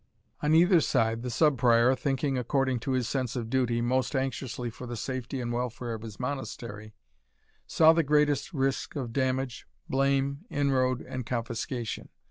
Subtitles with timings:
[0.41, 4.71] On either side, the Sub Prior, thinking, according to his sense of duty, most anxiously
[4.71, 6.95] for the safety and welfare of his Monastery,
[7.67, 12.09] saw the greatest risk of damage, blame, inroad, and confiscation.